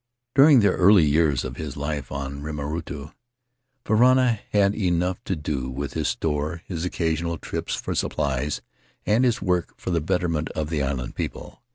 "During 0.33 0.61
the 0.61 0.71
early 0.71 1.05
years 1.05 1.45
of 1.45 1.57
his 1.57 1.77
life 1.77 2.11
on 2.11 2.41
Rimarutu, 2.41 3.13
Varana 3.85 4.39
had 4.51 4.73
enough 4.73 5.23
to 5.25 5.35
do 5.35 5.69
with 5.69 5.93
his 5.93 6.07
store, 6.07 6.63
his 6.65 6.85
occasional 6.85 7.37
trips 7.37 7.75
for 7.75 7.93
supplies, 7.93 8.61
and 9.05 9.23
his 9.23 9.43
work 9.43 9.75
for 9.77 9.91
the 9.91 10.01
betterment 10.01 10.49
of 10.55 10.71
the 10.71 10.81
island 10.81 11.13
people. 11.13 11.61